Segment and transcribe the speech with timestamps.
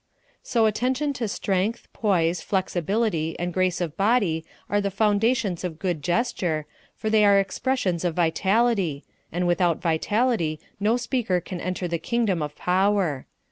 [0.41, 6.01] So attention to strength, poise, flexibility, and grace of body are the foundations of good
[6.01, 11.99] gesture, for they are expressions of vitality, and without vitality no speaker can enter the
[11.99, 13.27] kingdom of power.